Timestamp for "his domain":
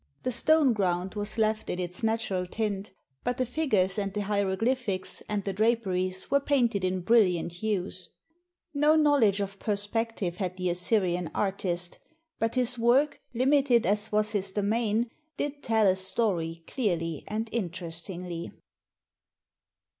14.31-15.11